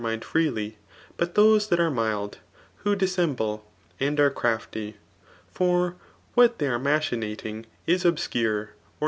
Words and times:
inind 0.01 0.23
freely* 0.23 0.79
but 1.15 1.35
those 1.35 1.67
that 1.69 1.79
are 1.79 1.91
mild, 1.91 2.39
who 2.77 2.95
dissem* 2.95 3.35
bk^ 3.35 3.61
and 3.99 4.19
are 4.19 4.31
crafty; 4.31 4.97
for 5.51 5.95
[what 6.33 6.57
they 6.57 6.65
are 6.65 6.79
madiinating3 6.79 7.65
is 7.85 8.03
o 8.03 8.11
fci 8.13 8.29
ciis 8.31 8.41
e^ 8.43 8.49
or. 8.49 8.69